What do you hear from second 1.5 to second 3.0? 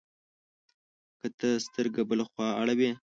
سترګه بله خوا اړوې،